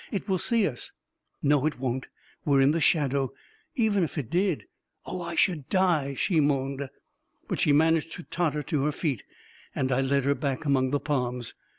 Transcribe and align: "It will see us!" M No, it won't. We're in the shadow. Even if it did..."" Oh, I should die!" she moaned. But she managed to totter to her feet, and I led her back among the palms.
"It 0.11 0.27
will 0.27 0.39
see 0.39 0.65
us!" 0.67 0.93
M 1.43 1.49
No, 1.49 1.67
it 1.67 1.77
won't. 1.77 2.07
We're 2.43 2.59
in 2.59 2.71
the 2.71 2.81
shadow. 2.81 3.33
Even 3.75 4.03
if 4.03 4.17
it 4.17 4.31
did..."" 4.31 4.65
Oh, 5.05 5.21
I 5.21 5.35
should 5.35 5.69
die!" 5.69 6.15
she 6.15 6.39
moaned. 6.39 6.89
But 7.47 7.59
she 7.59 7.71
managed 7.71 8.13
to 8.13 8.23
totter 8.23 8.63
to 8.63 8.85
her 8.85 8.91
feet, 8.91 9.23
and 9.75 9.91
I 9.91 10.01
led 10.01 10.25
her 10.25 10.33
back 10.33 10.65
among 10.65 10.89
the 10.89 10.99
palms. 10.99 11.53